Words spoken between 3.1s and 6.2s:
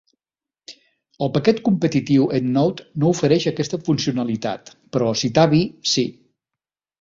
ofereix aquesta funcionalitat, però Citavi sí.